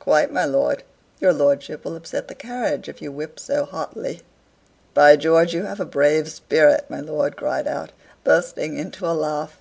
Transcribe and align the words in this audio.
"Quite, 0.00 0.32
my 0.32 0.44
lord: 0.44 0.82
your 1.20 1.32
lordship 1.32 1.84
will 1.84 1.94
upset 1.94 2.26
the 2.26 2.34
carriage 2.34 2.88
if 2.88 3.00
you 3.00 3.12
whip 3.12 3.38
so 3.38 3.64
hotly." 3.64 4.22
"By 4.94 5.14
George, 5.14 5.54
you 5.54 5.62
have 5.62 5.78
a 5.78 5.84
brave 5.84 6.28
spirit!" 6.28 6.86
my 6.88 6.98
lord 6.98 7.36
cried 7.36 7.68
out, 7.68 7.92
bursting 8.24 8.76
into 8.76 9.06
a 9.06 9.14
laugh. 9.14 9.60